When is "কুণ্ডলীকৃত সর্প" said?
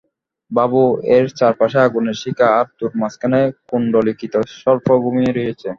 3.69-4.87